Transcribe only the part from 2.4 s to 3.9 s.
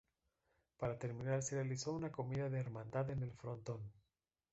de hermandad en el frontón.